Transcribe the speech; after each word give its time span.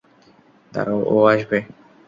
দাঁড়াও, 0.71 0.99
ও 1.13 1.15
আসবে। 1.25 1.59